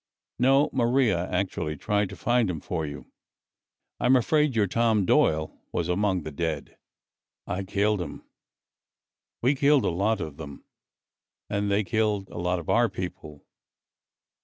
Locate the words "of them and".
10.19-11.69